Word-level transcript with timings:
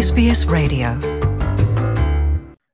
SBS 0.00 0.48
Radio. 0.52 0.88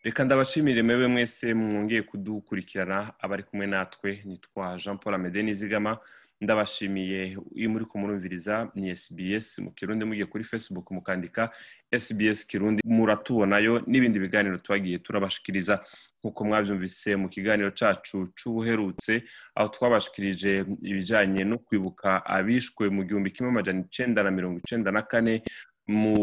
Reka 0.03 0.25
ndabashimire 0.25 0.83
mewe 0.83 1.07
mwese 1.07 1.55
mwongeye 1.55 2.03
kudukurikirana 2.03 3.13
abari 3.21 3.43
kumwe 3.43 3.67
natwe 3.67 4.23
nitwa 4.25 4.77
jean 4.85 4.99
paul 4.99 5.15
amede 5.15 5.43
nizigama 5.43 5.99
ndabashimiye 6.41 7.39
iyo 7.55 7.71
muri 7.71 7.85
kumurumviriza 7.85 8.71
ni 8.75 8.97
sbs 8.97 9.59
mu 9.59 9.71
kirundi 9.71 10.05
mugiye 10.05 10.27
kuri 10.27 10.45
facebook 10.45 10.91
mukandika 10.91 11.51
sbs 11.99 12.47
kirundi. 12.47 12.83
Muratubonayo 12.85 13.83
n'ibindi 13.87 14.19
biganiro 14.19 14.59
twagiye 14.59 14.99
turabashikiriza. 14.99 15.85
Nk'uko 16.21 16.45
mwabyumvise 16.45 17.17
mu 17.17 17.29
kiganiro 17.29 17.71
cyacu 17.71 18.29
cy'ubuherutse 18.37 19.23
aho 19.55 19.69
twabashikirije 19.69 20.65
ibijyanye 20.83 21.45
no 21.45 21.59
kwibuka 21.59 22.27
abishwe 22.27 22.89
mu 22.91 23.05
gihumbi 23.05 23.31
kimwe 23.31 23.51
amajana 23.53 23.81
icyenda 23.81 24.23
na 24.23 24.31
mirongo 24.31 24.59
icyenda 24.59 24.91
na 24.93 25.03
kane 25.03 25.43
mu 25.87 26.15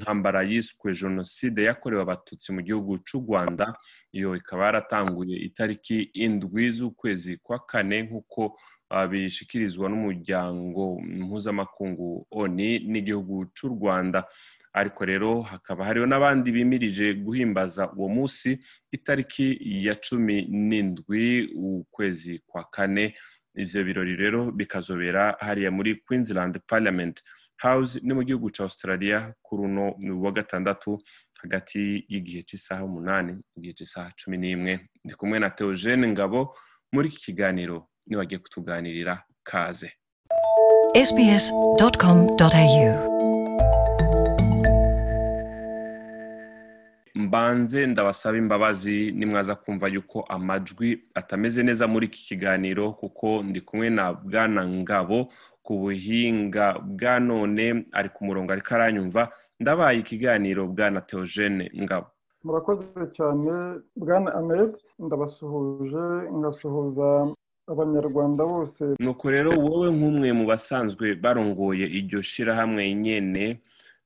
ntambara 0.00 0.42
yiswe 0.42 0.92
jenoside 0.92 1.62
yakorewe 1.68 2.02
abatutsi 2.02 2.52
mu 2.52 2.60
gihugu 2.62 2.98
cy'u 3.06 3.20
rwanda 3.20 3.74
iyo 4.12 4.36
ikaba 4.36 4.64
yaratanguye 4.66 5.36
itariki 5.36 6.02
indwi 6.14 6.70
z'ukwezi 6.70 7.36
kwa 7.42 7.58
kane 7.58 8.02
nk'uko 8.02 8.58
bishikirizwa 9.10 9.88
n'umuryango 9.88 11.00
mpuzamakungu 11.00 12.26
oni 12.30 12.78
n'igihugu 12.78 13.46
cy'u 13.56 13.68
rwanda. 13.68 14.24
Ariko 14.72 15.04
rero 15.04 15.40
hakaba 15.42 15.84
hariho 15.84 16.06
n'abandi 16.06 16.52
bimirije 16.52 17.14
guhimbaza 17.14 17.92
uwo 17.92 18.08
munsi 18.08 18.60
itariki 18.92 19.56
ya 19.86 19.94
cumi 19.94 20.44
n'indwi 20.48 21.52
ukwezi 21.56 22.40
kwa 22.46 22.64
kane. 22.64 23.14
Ibyo 23.54 23.84
birori 23.84 24.16
rero 24.16 24.52
bikazobera 24.52 25.36
hariya 25.40 25.70
muri 25.70 25.94
queensland 26.04 26.60
parliament. 26.66 27.20
House 27.62 28.00
ni 28.02 28.14
mu 28.14 28.22
gihugu 28.24 28.50
cya 28.50 28.62
australia 28.64 29.34
kuri 29.42 29.62
uno 29.62 29.94
wa 30.24 30.32
gatandatu 30.32 30.98
hagati 31.42 32.04
y'igihe 32.08 32.42
cy'isaha 32.42 32.84
umunani 32.84 33.32
igihe 33.56 33.74
cy'isaha 33.74 34.10
cumi 34.18 34.36
n'imwe. 34.38 34.72
Ndi 35.04 35.14
kumwe 35.14 35.38
na 35.38 35.50
theogene 35.50 36.08
ngabo 36.08 36.56
muri 36.92 37.08
iki 37.08 37.18
kiganiro. 37.26 37.88
Nibagiye 38.06 38.38
kutuganirira 38.38 39.22
kaze. 39.44 39.92
Sbs.com.au 41.06 43.11
mbanze 47.32 47.86
ndabasaba 47.86 48.36
imbabazi 48.38 49.12
nimwaza 49.16 49.54
kumva 49.54 49.88
yuko 49.88 50.20
amajwi 50.28 51.02
atameze 51.14 51.62
neza 51.62 51.88
muri 51.88 52.06
iki 52.06 52.24
kiganiro 52.28 52.92
kuko 52.92 53.42
ndi 53.42 53.60
kumwe 53.60 53.88
na 53.90 54.12
bwana 54.12 54.68
ngabo 54.68 55.32
ku 55.64 55.72
buhinga 55.80 56.76
bwa 56.84 57.14
none 57.20 57.84
ari 57.92 58.08
ku 58.14 58.24
murongo 58.28 58.52
ariko 58.52 58.74
aranyumva. 58.74 59.32
Ndabaye 59.60 59.98
ikiganiro 60.04 60.66
bwana 60.68 61.00
theogene 61.00 61.70
ngabo. 61.82 62.06
Murakoze 62.44 62.84
cyane 63.16 63.80
bwana 63.96 64.34
amed 64.34 64.72
ndabasuhuje 65.00 66.04
ngasuhuza 66.36 67.32
abanyarwanda 67.72 68.44
bose. 68.44 68.84
Nuko 69.00 69.30
rero 69.30 69.50
wowe 69.56 69.88
nk'umwe 69.90 70.28
mu 70.36 70.44
basanzwe 70.46 71.14
barongoye 71.16 71.86
iryo 71.98 72.20
shyirahamwe 72.22 72.92
nyene 72.94 73.44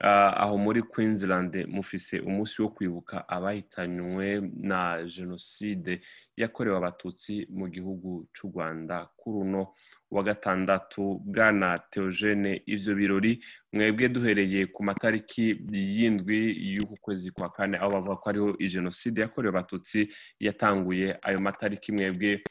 aho 0.00 0.58
muri 0.58 0.82
queensland 0.82 1.66
mufise 1.68 2.20
umunsi 2.20 2.62
wo 2.62 2.68
kwibuka 2.68 3.28
abahitanywe 3.28 4.40
na 4.60 5.02
jenoside 5.08 6.00
yakorewe 6.36 6.76
abatutsi 6.76 7.46
mu 7.50 7.68
gihugu 7.68 8.28
cy'u 8.34 8.48
rwanda 8.52 9.08
kuri 9.16 9.38
uno 9.38 9.72
wa 10.10 10.22
gatandatu. 10.22 11.20
Bwana 11.24 11.78
theogene 11.90 12.62
ivyo 12.66 12.94
birori 12.94 13.44
mwebwe 13.72 14.08
duhereye 14.08 14.66
ku 14.66 14.84
matariki 14.84 15.56
y'indwi 15.72 16.52
y'uku 16.76 16.96
kwezi 17.00 17.30
kwa 17.30 17.48
kane 17.50 17.78
aho 17.78 17.90
bavuga 17.90 18.16
ko 18.16 18.28
ariho 18.30 18.56
jenoside 18.60 19.20
yakorewe 19.20 19.50
abatutsi 19.50 20.12
yatanguye 20.40 21.18
ayo 21.22 21.40
matariki 21.40 21.92
mwebwe 21.92 22.42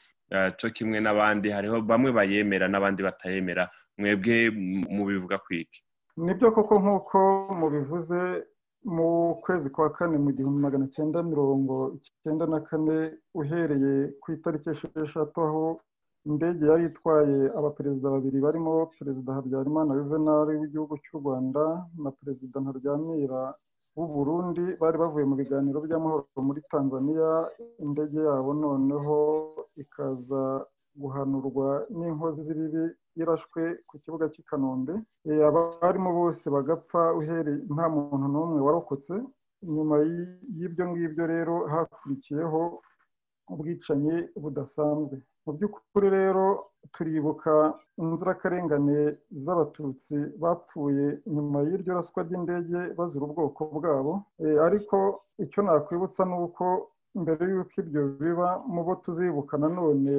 co 0.60 0.70
kimwe 0.70 0.98
n'abandi. 1.00 1.50
Hariho 1.54 1.78
bamwe 1.82 2.10
bayemera 2.12 2.66
n'abandi 2.68 3.02
batayemera. 3.06 3.70
Mwebwe 3.98 4.50
mubivuga 4.90 5.38
kwiki 5.38 5.85
ni 6.24 6.32
byo 6.36 6.48
koko 6.54 6.74
nk'uko 6.82 7.18
mubivuze 7.60 8.20
mu 8.94 9.08
kwezi 9.44 9.66
kwa 9.74 9.90
kane 9.96 10.16
mu 10.24 10.30
gihumbi 10.36 10.60
magana 10.66 10.86
cyenda 10.94 11.18
mirongo 11.22 11.74
icyenda 11.96 12.44
na 12.46 12.60
kane 12.68 12.98
uhereye 13.40 13.94
ku 14.20 14.26
itariki 14.36 14.68
esheshatu 14.70 15.38
aho 15.46 15.64
indege 16.28 16.62
yari 16.70 16.84
itwaye 16.90 17.38
abaperezida 17.58 18.10
babiri 18.14 18.38
barimo 18.46 18.72
perezida 18.98 19.30
habyarimana 19.36 19.94
juvenal 19.98 20.46
w'igihugu 20.60 20.94
cy'u 21.02 21.18
rwanda 21.20 21.62
na 22.02 22.10
perezida 22.18 22.56
ntaryamira 22.60 23.42
w'u 23.96 24.06
burundi 24.14 24.64
bari 24.80 24.96
bavuye 25.02 25.24
mu 25.30 25.34
biganiro 25.40 25.78
by'amahoro 25.86 26.24
muri 26.48 26.60
tanzania 26.72 27.30
indege 27.84 28.18
yabo 28.28 28.50
noneho 28.62 29.18
ikaza 29.82 30.42
guhanurwa 31.00 31.68
n'inkozi 31.98 32.40
z'ibibi 32.46 32.84
irashwe 33.20 33.62
ku 33.88 33.94
kibuga 34.02 34.24
cy'i 34.32 34.42
kanombe. 34.48 34.94
Abarimo 35.48 36.10
bose 36.20 36.44
bagapfa 36.54 37.00
uhereye 37.18 37.60
nta 37.74 37.86
muntu 37.94 38.26
n'umwe 38.32 38.58
warokotse. 38.66 39.14
Nyuma 39.74 39.94
y'ibyo 40.56 40.84
ngibyo 40.90 41.24
rero 41.34 41.54
hakurikiyeho 41.72 42.62
ubwicanyi 43.52 44.16
budasanzwe. 44.42 45.16
Mu 45.44 45.50
by'ukuri 45.56 46.08
rero 46.18 46.44
turibuka 46.94 47.52
inzirakarengane 48.02 48.98
z'abatutsi 49.44 50.16
bapfuye 50.42 51.06
nyuma 51.34 51.58
y'iryo 51.66 51.92
raswa 51.96 52.20
ry'indege 52.26 52.80
bazira 52.98 53.24
ubwoko 53.26 53.60
bwabo. 53.76 54.12
Ariko 54.66 54.96
icyo 55.44 55.60
nakwibutsa 55.62 56.22
ni 56.28 56.34
uko 56.44 56.64
mbere 57.22 57.42
y'uko 57.52 57.74
ibyo 57.82 58.02
biba 58.20 58.48
mu 58.72 58.80
bo 58.86 58.92
tuzibuka 59.02 59.54
nanone 59.58 60.14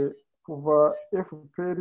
kuva 0.47 0.95
fpr 1.27 1.79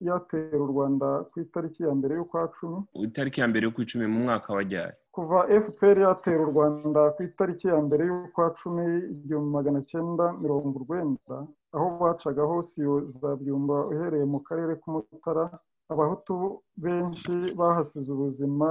yatera 0.00 0.56
u 0.66 0.70
rwanda 0.72 1.08
ku 1.30 1.40
itariki 1.44 1.82
ya 1.84 1.92
mbere 1.98 2.12
y'ukwa 2.16 2.48
cumi. 2.56 2.78
Itariki 3.08 3.40
ya 3.40 3.48
mbere 3.48 3.62
y'ukwa 3.64 3.82
icumi 3.84 4.06
mu 4.12 4.18
mwaka 4.24 4.48
wa 4.56 4.62
ryari? 4.66 4.96
Kuva 5.14 5.38
fpr 5.64 5.96
yatera 6.06 6.42
u 6.46 6.50
rwanda 6.52 7.00
ku 7.16 7.20
itariki 7.28 7.66
ya 7.68 7.76
mbere 7.86 8.02
y'ukwa 8.08 8.44
cumi 8.60 8.84
igihumbi 9.12 9.50
magana 9.56 9.80
cyenda 9.90 10.24
mirongo 10.42 10.74
urwenda 10.80 11.36
aho 11.74 11.86
bacagaho 12.00 12.62
siyo 12.68 12.94
za 13.20 13.30
byumba 13.40 13.76
uhereye 13.92 14.24
mu 14.32 14.40
karere 14.46 14.72
k'umutara 14.80 15.44
abahutu 15.92 16.34
benshi 16.84 17.34
bahasize 17.58 18.08
ubuzima 18.12 18.68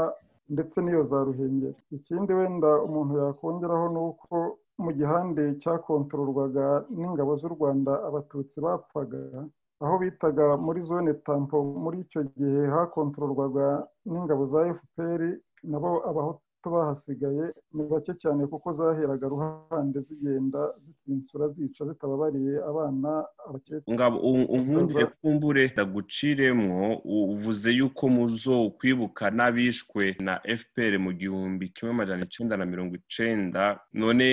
ndetse 0.53 0.77
n'iyo 0.81 1.03
za 1.09 1.19
ruhengeri. 1.27 1.75
Ikindi 1.97 2.33
wenda 2.33 2.69
umuntu 2.87 3.13
yakongeraho 3.17 3.85
ni 3.93 3.99
uko 4.09 4.57
mu 4.83 4.91
gihande 4.97 5.43
cyakontororwaga 5.61 6.85
n'ingabo 6.99 7.31
z'u 7.39 7.49
rwanda 7.55 7.91
abatutsi 8.07 8.57
bapfaga 8.65 9.21
aho 9.83 9.93
bitaga 10.03 10.45
muri 10.65 10.79
zone 10.89 11.13
tampo 11.25 11.57
muri 11.83 11.97
icyo 12.05 12.21
gihe 12.37 12.61
hakontororwaga 12.73 13.67
n'ingabo 14.11 14.43
za 14.51 14.59
fpr 14.77 15.21
nabo 15.71 15.91
bahasigaye 16.69 17.45
ni 17.73 17.83
bake 17.83 18.13
cyane 18.21 18.47
kuko 18.47 18.73
zaheraga 18.73 19.27
ruhande 19.27 19.99
zigenda 20.07 20.73
zitsinsura 20.79 21.47
zica 21.49 21.85
zitababariye 21.85 22.57
abana 22.69 23.25
abakecuru. 23.47 23.93
Ngabo 23.95 24.17
unkundire 24.17 25.05
kumbure 25.05 25.71
ndaguciremwo 25.73 26.95
uvuze 27.05 27.71
yuko 27.71 28.09
muzo 28.09 28.69
kwibuka 28.69 29.29
n'abishwe 29.31 30.15
na 30.19 30.39
fpr 30.59 30.99
mu 30.99 31.11
gihumbi 31.13 31.69
kimwe 31.69 31.91
amajana 31.93 32.23
icenda 32.25 32.57
na 32.57 32.65
mirongo 32.65 32.95
icenda. 32.95 33.79
None 33.93 34.25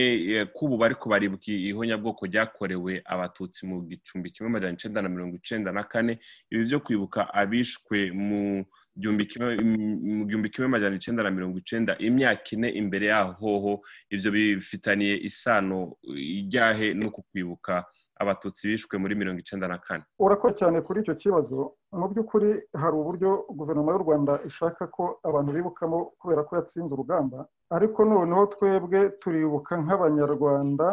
kubu 0.54 0.76
bariko 0.76 1.08
baribuka 1.08 1.42
ihonyabwoko 1.52 2.26
ryakorewe 2.26 3.02
abatutsi 3.04 3.66
mu 3.66 3.82
gicumbi 3.82 4.30
kimwe 4.30 4.48
amajana 4.50 4.74
icenda 4.74 5.02
na 5.02 5.08
mirongo 5.08 5.36
icenda 5.36 5.72
na 5.72 5.84
kane. 5.84 6.18
Ibi 6.50 6.64
vyo 6.64 6.80
kwibuka 6.80 7.34
abishwe 7.34 8.12
mu 8.12 8.64
mu 8.96 10.24
gihumbi 10.28 10.50
kimwe 10.50 10.66
amajana 10.66 10.96
icenda 10.96 11.22
na 11.22 11.30
mirongo 11.30 11.58
icenda 11.58 11.96
imyaka 11.98 12.42
ine 12.52 12.68
imbere 12.70 13.06
yaho 13.12 13.32
hoho 13.40 13.72
ivyo 14.10 14.30
bifitaniye 14.32 15.16
isano 15.28 15.96
ijyahe 16.38 16.94
no 16.94 17.10
kukwibuka 17.10 17.84
abatutsi 18.20 18.68
bishwe 18.68 18.98
muri 18.98 19.14
mirongo 19.14 19.40
icenda 19.40 19.66
na 19.68 19.78
kane. 19.78 20.04
Urakoze 20.18 20.54
cyane 20.60 20.80
kuri 20.84 21.00
icyo 21.02 21.14
kibazo. 21.14 21.74
Mu 21.92 22.06
by'ukuri 22.08 22.48
hari 22.80 22.94
uburyo 22.96 23.30
guverinoma 23.50 23.92
y'u 23.92 24.04
rwanda 24.04 24.32
ishaka 24.46 24.86
ko 24.86 25.18
abantu 25.24 25.52
bibukamo 25.52 25.98
kubera 26.20 26.44
ko 26.44 26.56
yatsinze 26.56 26.92
urugamba 26.94 27.46
ariko 27.72 28.04
noneho 28.04 28.46
twebwe 28.54 29.10
turibuka 29.20 29.72
nk'abanyarwanda 29.82 30.86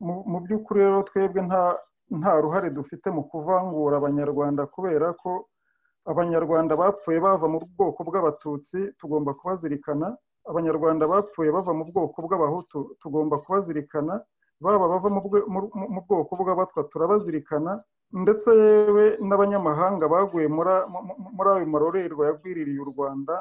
mu 0.00 0.38
by'ukuri 0.44 0.80
rero 0.80 1.02
twebwe 1.08 1.40
nta 2.18 2.32
ruhare 2.42 2.70
dufite 2.70 3.06
mu 3.10 3.22
kuvangura 3.30 3.96
abanyarwanda 3.96 4.66
kubera 4.66 5.12
ko 5.22 5.48
abanyarwanda 6.04 6.76
bapfuye 6.76 7.20
bava 7.20 7.46
mu 7.48 7.58
bwoko 7.76 8.00
bw'abatutsi 8.04 8.78
tugomba 8.98 9.34
kubazirikana. 9.34 10.16
Abanyarwanda 10.50 11.06
bapfuye 11.06 11.50
bava 11.52 11.72
mu 11.74 11.84
bwoko 11.90 12.22
bw'abahutu 12.26 12.96
tugomba 13.00 13.38
kubazirikana. 13.38 14.20
Baba 14.60 14.88
bava 14.88 15.08
mu 15.94 16.00
bwoko 16.06 16.32
bw'abatwa 16.40 16.84
turabazirikana. 16.90 17.82
Ndetse 18.12 18.50
yewe 18.50 19.04
n'abanyamahanga 19.26 20.04
baguye 20.08 20.48
muri 20.48 21.48
ayo 21.54 21.66
marorerwa 21.66 22.26
yagwiririye 22.26 22.80
u 22.80 22.90
rwanda 22.92 23.34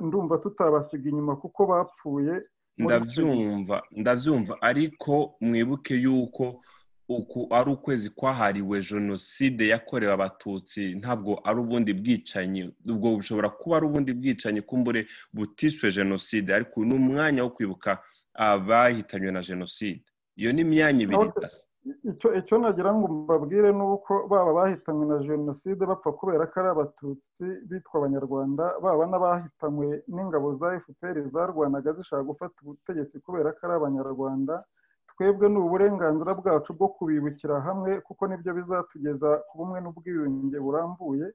ndumva 0.00 0.38
tutabasiga 0.38 1.08
inyuma 1.10 1.36
kuko 1.36 1.66
bapfuye 1.66 2.34
ndabyumva 2.78 3.82
ndabyumva. 3.90 4.54
Ariko 4.60 5.34
mwibuke 5.40 5.94
yuko 5.94 6.62
uku 7.20 7.46
ari 7.50 7.70
ukwezi 7.70 8.10
kwahariwe 8.10 8.80
jenoside 8.90 9.68
yakorewe 9.68 10.12
abatutsi 10.12 10.94
ntabwo 11.00 11.40
ari 11.44 11.58
ubundi 11.60 11.92
bwicanyi. 11.94 12.62
Ubwo 12.92 13.16
bushobora 13.16 13.48
kuba 13.48 13.76
ari 13.76 13.86
ubundi 13.86 14.12
bwicanyi 14.12 14.60
kumbure 14.62 15.06
butiswe 15.32 15.90
jenoside 15.90 16.48
ariko 16.54 16.84
ni 16.84 16.94
umwanya 16.94 17.42
wo 17.44 17.50
kwibuka 17.50 17.98
abahitanywe 18.34 19.30
na 19.32 19.40
jenoside. 19.40 20.04
Iyo 20.36 20.52
ni 20.52 20.60
imyanya 20.64 21.02
ibiri 21.04 21.26
idasa 21.36 21.66
icyo 22.38 22.58
nagira 22.58 22.94
ngo 22.94 23.08
mbabwire 23.08 23.72
ni 23.72 23.82
uko 23.82 24.12
baba 24.30 24.52
bahitanywe 24.54 25.04
na 25.06 25.18
jenoside 25.28 25.82
bapfa 25.86 26.12
kubera 26.14 26.46
ko 26.46 26.54
ari 26.60 26.68
abatutsi 26.70 27.44
bitwa 27.68 27.94
abanyarwanda 27.98 28.64
baba 28.82 29.04
n'abahitanywe 29.10 30.02
n'ingabo 30.14 30.54
za 30.62 30.78
fpr 30.84 31.16
zarwanaga 31.34 31.92
zishaka 31.92 32.22
gufata 32.22 32.54
ubutegetsi 32.62 33.18
kubera 33.20 33.50
ko 33.52 33.60
ari 33.66 33.74
abanyarwanda 33.76 34.54
twebwe 35.12 35.46
ni 35.48 35.58
uburenganzira 35.58 36.32
bwacu 36.40 36.70
bwo 36.76 36.88
kubibukira 36.94 37.60
hamwe 37.66 38.00
kuko 38.06 38.22
ni 38.26 38.36
byo 38.40 38.52
bizatugeza 38.58 39.28
ku 39.48 39.52
bumwe 39.58 39.78
n'ubwiyunge 39.80 40.58
burambuye. 40.64 41.26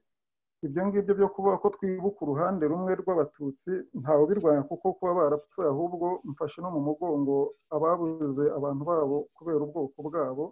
Ibyo 0.66 0.80
ngibyo 0.86 1.12
byo 1.14 1.28
kuvuga 1.30 1.56
ko 1.62 1.68
twibuka 1.74 2.18
uruhande 2.26 2.64
rumwe 2.66 2.92
rw'abatutsi 3.00 3.72
ntawe 4.00 4.20
ubirwanya 4.26 4.62
kuko 4.66 4.86
kuba 4.98 5.14
barapfuye 5.18 5.68
ahubwo 5.70 6.06
mfashe 6.30 6.58
no 6.60 6.70
mu 6.74 6.80
mugongo 6.88 7.36
ababuze 7.70 8.44
abantu 8.58 8.82
babo 8.90 9.16
kubera 9.38 9.62
ubwoko 9.62 9.98
bwabo. 10.08 10.44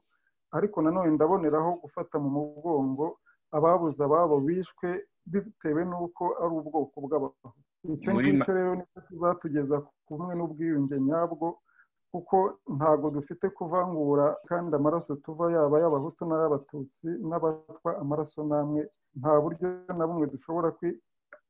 Ariko 0.56 0.76
nanone 0.82 1.10
ndaboneraho 1.10 1.70
gufata 1.82 2.14
mu 2.22 2.30
mugongo 2.36 3.06
ababuze 3.56 3.98
ababo 4.04 4.36
bishwe 4.46 4.88
bitewe 5.30 5.82
n'uko 5.90 6.24
ari 6.42 6.54
ubwoko 6.60 6.96
bw'abantu 7.04 7.48
icyo 7.94 8.10
ngicyo 8.14 8.50
rero 8.56 8.72
ni 8.78 8.84
cyo 8.90 9.00
kizatugeza 9.06 9.76
ku 10.06 10.10
bumwe 10.14 10.34
n'ubwiyunge 10.38 10.96
nyabwo 11.06 11.46
kuko 12.16 12.36
ntabwo 12.76 13.06
dufite 13.16 13.46
kuvangura 13.56 14.26
kandi 14.48 14.72
amaraso 14.76 15.12
tuva 15.24 15.44
yaba 15.54 15.76
y'abahutu 15.82 16.24
n'ay'abatutsi 16.24 17.08
n'abatwa 17.28 17.90
amaraso 18.02 18.40
n'amwe 18.48 18.82
nta 19.20 19.34
buryo 19.42 19.68
na 19.96 20.04
bumwe 20.08 20.26
dushobora 20.32 20.68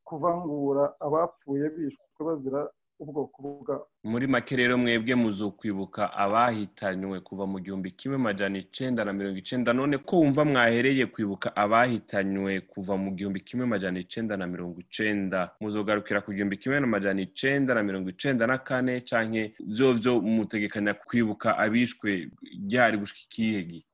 kuvangura 0.08 0.84
abapfuye 1.06 1.66
bishwe 1.74 2.20
bazira 2.26 2.60
ubwoko 2.98 3.42
bwabo 3.42 3.86
muri 4.04 4.26
make 4.26 4.56
rero 4.56 4.78
mwebwe 4.78 5.14
muzo 5.14 5.50
kwibuka 5.50 6.12
abahitanywe 6.14 7.20
kuva 7.20 7.46
mu 7.46 7.58
gihumbi 7.60 7.90
kimwe 7.90 8.18
majana 8.18 8.58
icenda 8.58 9.04
na 9.04 9.12
mirongo 9.12 9.38
icenda 9.38 9.72
none 9.72 9.98
ko 9.98 10.16
wumva 10.20 10.44
mwahereye 10.44 11.06
kwibuka 11.06 11.56
abahitanywe 11.56 12.60
kuva 12.60 12.96
mu 12.96 13.10
gihumbi 13.16 13.40
kimwe 13.40 13.66
majana 13.66 13.98
icenda 13.98 14.36
na 14.36 14.46
mirongo 14.46 14.80
icenda. 14.80 15.50
Muzogarukira 15.60 16.20
ku 16.20 16.32
gihumbi 16.32 16.56
kimwe 16.56 16.80
na 16.80 16.86
majana 16.86 17.20
icenda 17.20 17.74
na 17.74 17.82
mirongo 17.82 18.08
icenda 18.10 18.46
na 18.46 18.58
kane 18.58 19.00
canke 19.00 19.54
vyovyo 19.66 20.20
mutegekanya 20.20 20.94
kwibuka 20.94 21.58
abishwe 21.58 22.30
ryari 22.66 22.96
gushika 22.98 23.20
ikihe 23.26 23.62
gihe 23.62 23.84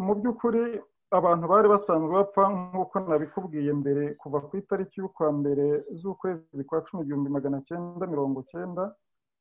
mu 0.00 0.12
by'ukuri 0.18 0.80
abantu 1.18 1.44
bari 1.52 1.66
basanzwe 1.74 2.12
bapfa 2.18 2.42
nk'uko 2.70 2.96
nabikubwiye 3.08 3.72
mbere 3.80 4.02
kuva 4.20 4.38
ku 4.46 4.52
itariki 4.62 5.00
y'ukwa 5.00 5.28
mbere 5.40 5.66
z'ukwezi 5.98 6.62
kwa 6.68 6.78
cumi 6.86 7.02
igihumbi 7.02 7.28
magana 7.36 7.58
cyenda 7.66 8.04
mirongo 8.12 8.40
cyenda 8.50 8.82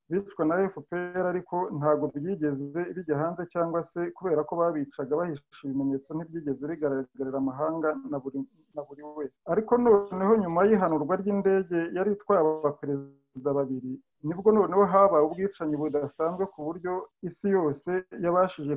bicwa 0.10 0.44
na 0.46 0.56
fpr 0.74 1.24
ariko 1.34 1.56
ntabwo 1.78 2.06
byigeze 2.16 2.82
bijya 2.96 3.16
hanze 3.22 3.44
cyangwa 3.54 3.80
se 3.92 4.00
kubera 4.18 4.42
ko 4.48 4.54
babicaga 4.60 5.14
bahisha 5.20 5.62
ibimenyetso 5.64 6.10
ntibyigeze 6.14 6.64
bigaragarira 6.72 7.38
amahanga 7.44 7.90
na 8.76 8.82
buri 8.88 9.02
wese. 9.18 9.36
Ariko 9.54 9.72
noneho 9.78 10.34
nyuma 10.44 10.60
y'ihanurwa 10.68 11.14
ry'indege 11.22 11.80
yari 11.98 12.12
itwaye 12.18 12.42
abaperezida 12.42 13.50
babiri 13.58 13.92
ni 14.24 14.34
bwo 14.36 14.52
noneho 14.52 14.86
habaye 14.86 15.24
ubwicanyi 15.26 15.76
budasanzwe 15.82 16.44
ku 16.54 16.60
buryo 16.68 16.94
isi 17.28 17.48
yose 17.50 17.92
yabashije 18.24 18.76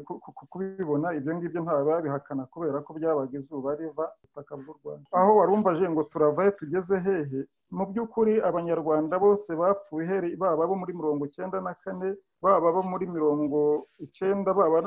kubibona 0.50 1.14
ibyo 1.18 1.32
ngibyo 1.36 1.60
ntawe 1.62 1.82
babihakana 1.84 2.42
kubera 2.52 2.78
ko 2.86 2.90
byabaga 2.98 3.34
izuba 3.38 3.74
riva 3.74 4.04
ubutaka 4.22 4.52
bw'u 4.60 4.74
rwanda. 4.78 5.06
Aho 5.18 5.30
warumvaje 5.38 5.84
ngo 5.90 6.02
turavayo 6.10 6.50
tugeze 6.58 6.94
hehe? 7.06 7.40
Mu 7.76 7.84
by'ukuri 7.90 8.34
abanyarwanda 8.48 9.14
bose 9.18 9.50
bapfuye 9.60 10.36
baba 10.40 10.62
abo 10.64 10.74
muri 10.80 10.92
mirongo 10.94 11.22
icyenda 11.26 11.58
na 11.60 11.74
kane 11.82 12.08
baba 12.42 12.68
abo 12.70 12.82
muri 12.90 13.06
mirongo 13.08 13.58
icyenda 14.06 14.50
baba 14.54 14.78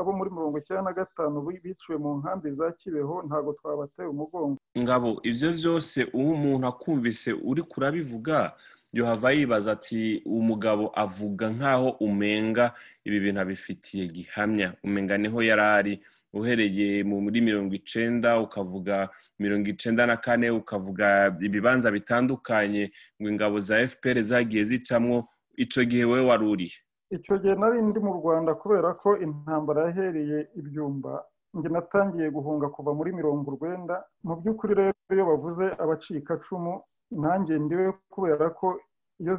abo 0.00 0.10
muri 0.18 0.30
mirongo 0.34 0.56
icyenda 0.58 0.82
na 0.88 0.92
gatanu 0.98 1.36
biciwe 1.46 1.96
mu 2.02 2.10
nkambi 2.18 2.50
za 2.58 2.72
kibeho 2.80 3.22
ntabwo 3.28 3.50
twabateye 3.58 4.08
umugongo. 4.08 4.56
Ngabo 4.78 5.10
ibyo 5.22 5.50
byose 5.58 5.98
uwo 6.18 6.32
umuntu 6.34 6.64
akumvise 6.72 7.30
uri 7.50 7.62
kurabivuga 7.62 8.52
yohava 8.92 9.32
yibaza 9.32 9.72
ati 9.72 10.22
umugabo 10.26 10.84
avuga 10.94 11.50
nk'aho 11.50 11.88
umenga? 12.00 12.72
Ibi 13.04 13.20
bintu 13.20 13.40
abifitiye 13.40 14.04
gihamya. 14.08 14.74
Umenga 14.84 15.18
ni 15.18 15.28
ho 15.28 15.38
yari 15.42 15.62
ari 15.62 15.94
uhereye 16.32 17.02
muri 17.04 17.40
mirongo 17.40 17.74
icenda 17.74 18.38
ukavuga 18.40 19.08
mirongo 19.38 19.66
icenda 19.68 20.06
na 20.06 20.16
kane 20.16 20.50
ukavuga 20.50 21.36
ibibanza 21.40 21.90
bitandukanye 21.90 22.92
ngo 23.18 23.28
ingabo 23.30 23.58
za 23.58 23.82
fpr 23.86 24.22
zagiye 24.22 24.64
zicamwo. 24.64 25.26
Icyo 25.56 25.84
gihe 25.84 26.04
wowe 26.04 26.24
wari 26.30 26.44
urihe? 26.46 26.78
Icyo 27.10 27.38
gihe 27.38 27.54
nari 27.54 27.82
ndi 27.82 27.98
mu 28.00 28.12
rwanda 28.22 28.54
kubera 28.54 28.94
ko 28.94 29.18
intambara 29.18 29.80
yahereye 29.90 30.48
ibyumba. 30.58 31.24
Njye 31.54 31.68
natangiye 31.68 32.30
guhunga 32.30 32.68
kuva 32.68 32.94
muri 32.94 33.10
mirongo 33.12 33.50
urwenda. 33.50 34.04
Mu 34.22 34.36
by'ukuri 34.38 34.74
rero 34.74 34.94
iyo 35.12 35.24
bavuze 35.26 35.66
abacikacumu 35.82 36.82
nanjye 37.10 37.58
ndiwe 37.58 37.92
kubera 38.12 38.50
ko 38.50 38.78
iyo 39.20 39.34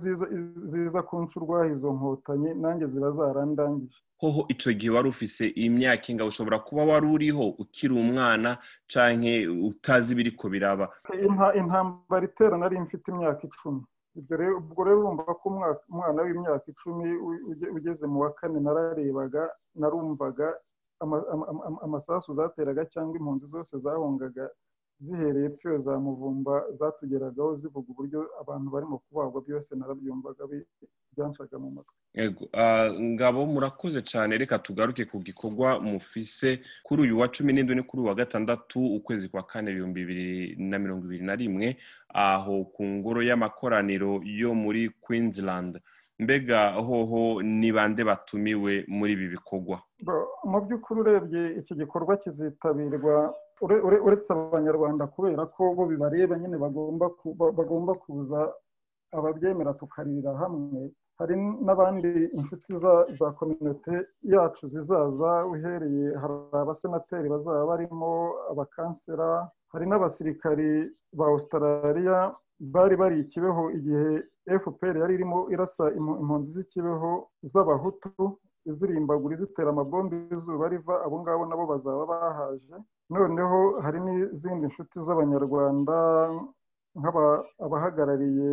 ziza 0.71 0.99
kuncurwaho 1.07 1.65
izo 1.73 1.89
nkotanyi 1.93 2.49
nanjye 2.61 2.85
ziba 2.87 3.11
zarandangije 3.11 3.97
hoho 4.21 4.45
icyo 4.53 4.73
gihe 4.77 4.91
wari 4.95 5.09
ufise 5.09 5.47
imyaka 5.65 6.05
ingabo 6.13 6.29
ushobora 6.29 6.59
kuba 6.61 6.81
wari 6.85 7.07
uriho 7.15 7.45
ukiri 7.61 7.93
umwana 7.93 8.57
canke 8.91 9.47
utazi 9.47 10.13
ibiri 10.13 10.31
ko 10.37 10.45
biraba 10.53 10.85
intambara 11.59 12.23
itera 12.29 12.57
nari 12.57 12.77
mfite 12.79 13.05
imyaka 13.11 13.41
icumi. 13.49 13.81
Ubwo 14.59 14.81
rero 14.85 14.99
urumva 15.01 15.23
ko 15.39 15.45
umwana 15.89 16.19
w'imyaka 16.25 16.65
icumi 16.71 17.05
ugeze 17.77 18.05
mu 18.07 18.19
wa 18.23 18.29
kane 18.37 18.59
nararebaga 18.59 19.43
narumvaga 19.75 20.47
amasasu 21.83 22.33
zateraga 22.33 22.85
cyangwa 22.85 23.17
impunzi 23.17 23.45
zose 23.47 23.77
zahungaga 23.77 24.49
zihereye 25.01 25.49
pfiyo 25.49 25.79
za 25.79 25.99
muvumba 25.99 26.63
zatugeragaho 26.79 27.55
zivuga 27.55 27.87
uburyo 27.91 28.19
abantu 28.41 28.67
barimo 28.71 28.97
kubagwa 28.97 29.41
byose 29.41 29.75
narabyumvaga 29.75 30.43
byanshaga 31.17 31.57
mu 31.59 31.69
matwi 31.71 31.95
yego. 32.13 32.43
Ngabo 33.01 33.45
murakoze 33.45 34.01
cyane. 34.01 34.37
Reka 34.37 34.59
tugaruke 34.59 35.05
ku 35.05 35.19
gikorwa 35.19 35.79
mufise 35.79 36.59
kuri 36.83 37.01
uyu 37.01 37.19
wa 37.19 37.27
cumi 37.27 37.53
n'indwi 37.53 37.75
ni 37.75 37.83
kuri 37.83 38.03
uwa 38.03 38.15
gatandatu 38.15 38.79
ukwezi 38.95 39.29
kwa 39.29 39.43
kane 39.43 39.71
ibihumbi 39.71 40.05
bibiri 40.05 40.55
na 40.59 40.79
mirongo 40.79 41.05
ibiri 41.05 41.23
na 41.25 41.35
rimwe 41.35 41.77
aho 42.13 42.63
ku 42.75 42.83
ngoro 42.85 43.21
y'amakoraniro 43.23 44.21
yo 44.23 44.53
muri 44.53 44.89
queensland. 45.01 45.79
Mbega 46.19 46.71
hoho 46.77 47.41
ni 47.41 47.71
bande 47.71 48.03
batumiwe 48.03 48.85
muri 48.87 49.13
ibi 49.13 49.27
bikorwa? 49.35 49.81
Mu 50.43 50.59
by'ukuri 50.61 50.99
urebye 51.01 51.41
iki 51.59 51.73
gikorwa 51.75 52.17
kizitabirwa 52.17 53.33
uretse 53.61 54.29
abanyarwanda 54.33 55.03
kubera 55.13 55.41
ko 55.53 55.61
bo 55.75 55.83
bibareba 55.91 56.33
nyine 56.37 56.57
bagomba 57.57 57.93
kuza 58.03 58.39
ababyemera 59.17 59.73
tukaririra 59.79 60.31
hamwe 60.41 60.81
hari 61.19 61.35
n'abandi 61.65 62.11
inshuti 62.37 62.69
za 63.17 63.27
kominote 63.37 63.95
yacu 64.33 64.63
zizaza 64.73 65.31
uhereye 65.53 66.07
hari 66.21 66.33
abasenateri 66.63 67.27
bazaba 67.33 67.65
barimo 67.71 68.11
abakansera 68.51 69.29
hari 69.71 69.85
n'abasirikari 69.87 70.71
ba 71.17 71.25
australia 71.33 72.17
bari 72.73 72.95
bari 73.01 73.15
ikibeho 73.23 73.63
igihe 73.77 74.09
fpr 74.63 74.95
yari 75.01 75.13
irimo 75.17 75.39
irasa 75.53 75.85
impunzi 75.97 76.49
z'ikibeho 76.55 77.11
z'abahutu. 77.51 78.11
Izirimbagura 78.69 79.33
izitera 79.35 79.69
amabombe 79.71 80.15
izuba 80.35 80.69
riva 80.69 80.95
abo 81.05 81.15
ngabo 81.21 81.43
nabo 81.45 81.65
bazaba 81.71 82.05
bahaje. 82.11 82.75
Noneho 83.09 83.59
hari 83.83 83.99
n'izindi 84.05 84.65
nshuti 84.67 84.95
z'abanyarwanda 85.05 85.95
nk'abahagarariye 86.99 88.51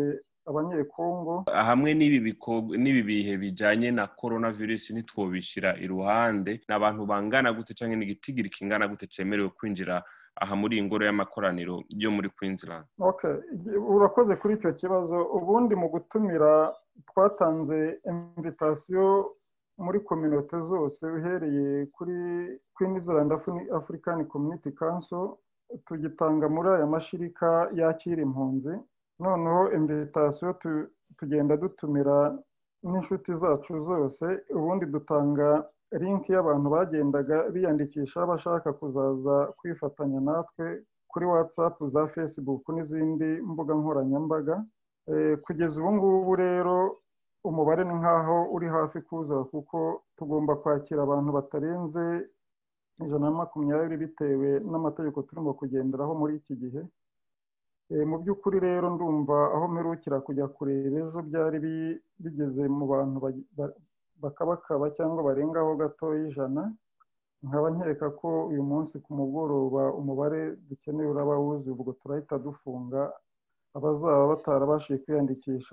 abanyekongo. 0.48 1.44
Hamwe 1.68 1.90
n'ibi 1.94 3.02
bihe 3.08 3.32
bijyanye 3.42 3.88
na 3.90 4.06
korona 4.06 4.48
virusi 4.50 4.88
ntitwobishyira 4.94 5.70
iruhande. 5.84 6.52
Ni 6.68 6.72
abantu 6.74 7.00
bangana 7.10 7.52
gute 7.52 7.74
cyangwa 7.76 7.96
n'igitigiri 7.98 8.48
kingana 8.48 8.88
gute 8.88 9.06
cyemerewe 9.12 9.48
kwinjira 9.56 10.02
aha 10.42 10.54
muri 10.56 10.76
iyi 10.78 10.84
ngoro 10.86 11.02
y'amakoraniro 11.04 11.82
yo 12.02 12.10
muri 12.10 12.28
queensland? 12.36 12.84
Urakoze 13.94 14.32
kuri 14.40 14.54
icyo 14.56 14.72
kibazo. 14.72 15.16
Ubundi 15.38 15.74
mu 15.76 15.88
gutumira 15.92 16.72
twatanze 17.08 18.00
invitasiyo 18.10 19.04
muri 19.78 19.99
kominote 20.00 20.56
zose 20.70 21.02
uhereye 21.06 21.87
kuri 21.97 22.16
queensland 22.76 23.30
african 23.78 24.25
community 24.32 24.70
council 24.82 25.25
tugitanga 25.87 26.47
muri 26.49 26.68
aya 26.68 26.87
mashirika 26.87 27.49
yakira 27.80 28.23
impunzi. 28.23 28.75
Noneho 29.20 29.62
invitasiyo 29.76 30.54
tugenda 31.18 31.56
dutumira 31.56 32.18
n'inshuti 32.82 33.30
zacu 33.42 33.73
zose 33.88 34.25
ubundi 34.56 34.85
dutanga 34.87 35.49
linki 36.00 36.32
y'abantu 36.32 36.66
bagendaga 36.70 37.37
biyandikisha 37.52 38.26
bashaka 38.30 38.73
kuzaza 38.73 39.37
kwifatanya 39.58 40.20
natwe 40.20 40.66
kuri 41.11 41.26
watsapu 41.26 41.88
za 41.88 42.06
facebook 42.14 42.62
n'izindi 42.68 43.28
mbuga 43.50 43.75
nkoranyambaga. 43.75 44.56
Kugeza 45.44 45.80
ubu 45.80 45.92
ngubu 45.94 46.32
rero 46.37 46.76
umubare 47.49 47.83
ni 47.85 47.95
nk'aho 48.00 48.37
uri 48.55 48.67
hafi 48.75 48.99
kuzura 49.07 49.43
kuko 49.52 49.78
tugomba 50.17 50.52
kwakira 50.61 51.00
abantu 51.02 51.31
batarenze 51.38 52.05
ijana 53.05 53.31
na 53.31 53.38
makumyabiri 53.40 53.97
bitewe 54.05 54.49
n'amategeko 54.71 55.19
turimo 55.26 55.50
kugenderaho 55.59 56.12
muri 56.21 56.33
iki 56.40 56.55
gihe. 56.62 56.83
Mu 58.11 58.17
by'ukuri 58.21 58.57
rero 58.67 58.87
ndumva 58.95 59.37
aho 59.55 59.64
mperukira 59.73 60.17
kujya 60.26 60.47
kureba 60.57 60.97
ejo 61.09 61.19
byari 61.28 61.57
bigeze 62.23 62.62
mu 62.76 62.85
bantu 62.93 63.17
bakabakaba 64.23 64.85
cyangwa 64.97 65.21
barengaho 65.28 65.71
gatoya 65.81 66.26
ijana 66.28 66.62
nkaba 67.47 67.69
nkeka 67.75 68.07
ko 68.21 68.28
uyu 68.50 68.62
munsi 68.71 68.95
ku 69.05 69.11
mugoroba 69.19 69.83
umubare 69.99 70.40
dukeneye 70.69 71.09
uraba 71.09 71.35
wuzuye 71.43 71.73
ubwo 71.73 71.93
turahita 72.00 72.35
dufunga 72.45 73.00
abazaba 73.76 74.23
batarabashije 74.33 74.99
kwiyandikisha 75.02 75.73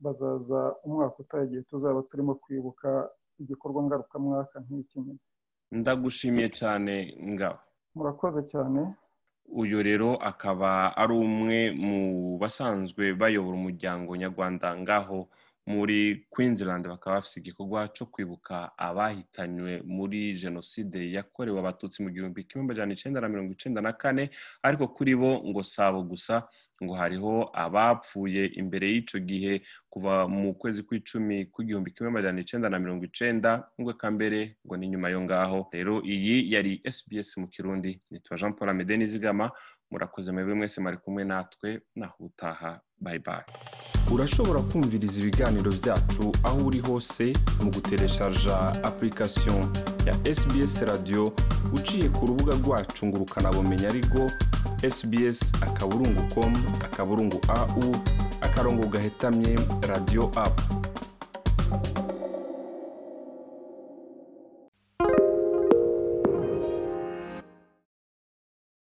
bazaza 0.00 0.60
umwaka 0.84 1.16
utaha 1.22 1.44
igihe 1.44 1.62
tuzaba 1.62 2.02
turimo 2.08 2.34
kwibuka 2.42 2.88
igikorwa 3.40 3.82
ngarukamwaka 3.84 4.60
nk'iki 4.64 4.98
ndagushimiye 5.70 6.48
cyane 6.60 6.94
ngabo 7.32 7.58
murakoze 7.94 8.42
cyane. 8.52 8.80
Uyu 9.50 9.82
rero 9.82 10.14
akaba 10.30 10.94
ari 10.96 11.12
umwe 11.12 11.58
mu 11.74 12.00
basanzwe 12.38 13.14
bayobora 13.20 13.56
umuryango 13.58 14.10
nyarwanda 14.16 14.66
ngaho. 14.78 15.26
Muri 15.70 15.98
Queensland 16.32 16.84
bakaba 16.92 17.16
bafite 17.16 17.36
igikorwa 17.40 17.80
cyo 17.94 18.06
kwibuka 18.12 18.54
abahitanywe 18.88 19.72
muri 19.96 20.20
jenoside 20.42 20.98
yakorewe 21.16 21.58
abatutsi 21.60 22.02
mu 22.02 22.10
gihumbi 22.14 22.44
kimwe 22.48 22.66
magana 22.66 22.92
icyenda 22.92 23.20
na 23.20 23.28
mirongo 23.28 23.52
icyenda 23.52 23.80
na 23.80 23.92
kane 23.92 24.24
ariko 24.66 24.84
kuri 24.96 25.14
bo 25.20 25.30
ngo 25.48 25.62
sabo 25.62 26.02
gusa 26.02 26.34
ngo 26.82 26.94
hariho 26.96 27.50
abapfuye 27.52 28.42
imbere 28.60 28.86
y'icyo 28.92 29.18
gihe 29.20 29.52
kuva 29.92 30.24
mu 30.28 30.54
kwezi 30.56 30.80
kw'icumi 30.82 31.36
kw'igihumbi 31.52 31.90
kimwe 31.92 32.10
magana 32.12 32.40
icyenda 32.40 32.68
na 32.72 32.78
mirongo 32.80 33.04
icyenda 33.04 33.50
ngo 33.80 33.92
mbere 34.16 34.56
ngo 34.64 34.74
ni 34.76 34.86
nyuma 34.88 35.08
yo 35.12 35.20
ngaho. 35.20 35.68
Rero 35.72 36.00
iyi 36.02 36.48
yari 36.52 36.80
SBS 36.84 37.36
mu 37.36 37.46
kirundi. 37.52 38.00
Nitwa 38.10 38.36
jean 38.40 38.52
paul 38.56 38.68
amede 38.72 38.96
nizigama 38.96 39.50
murakoze 39.90 40.32
mwebwe 40.32 40.54
mwese 40.54 40.80
mwari 40.80 40.96
kumwe 40.98 41.24
natwe 41.24 41.80
naho 41.94 42.14
utaha 42.24 42.80
bayi 43.00 43.18
bayi 43.18 43.42
urashobora 44.14 44.60
kumviriza 44.60 45.20
ibiganiro 45.20 45.70
byacu 45.72 46.32
aho 46.44 46.58
uri 46.66 46.80
hose 46.80 47.32
mu 47.62 47.70
gutereshaja 47.70 48.56
apurikasiyo 48.84 49.54
ya 50.06 50.34
SBS 50.34 50.82
radiyo 50.82 51.32
uciye 51.72 52.08
ku 52.08 52.26
rubuga 52.26 52.54
rwacu 52.54 53.06
ngo 53.06 53.16
ukanabumenya 53.16 53.88
ariko 53.88 54.30
SBS 54.90 55.52
akaburungu 55.62 56.22
komu 56.34 56.58
akaburungu 56.84 57.40
au 57.48 57.96
akarongo 58.40 58.86
gahetamye 58.86 59.58
radiyo 59.88 60.30
apu 60.36 60.79